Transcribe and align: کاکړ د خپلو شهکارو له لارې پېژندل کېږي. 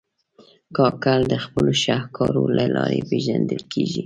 کاکړ 0.77 1.19
د 1.31 1.33
خپلو 1.43 1.71
شهکارو 1.83 2.43
له 2.57 2.65
لارې 2.75 3.05
پېژندل 3.09 3.61
کېږي. 3.73 3.99